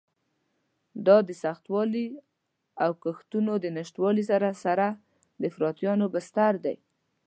دا 1.05 1.17
د 1.27 1.29
سختوالي 1.43 2.07
او 2.83 2.91
کښتونو 3.03 3.53
د 3.59 3.65
نشتوالي 3.77 4.23
سره 4.31 4.49
سره 4.63 4.87
د 5.41 5.43
افراطیانو 5.51 6.05
بستر 6.13 6.53
دی. 6.65 6.75